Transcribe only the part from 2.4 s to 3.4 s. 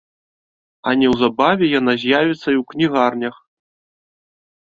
і ў кнігарнях.